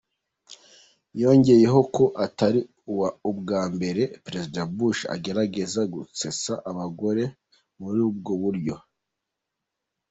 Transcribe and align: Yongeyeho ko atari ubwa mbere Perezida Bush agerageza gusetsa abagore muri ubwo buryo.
Yongeyeho 1.21 1.79
ko 1.95 2.03
atari 2.25 2.59
ubwa 3.29 3.61
mbere 3.75 4.01
Perezida 4.25 4.61
Bush 4.75 4.99
agerageza 5.15 5.81
gusetsa 5.93 6.53
abagore 6.69 7.23
muri 7.81 7.99
ubwo 8.09 8.31
buryo. 8.41 8.75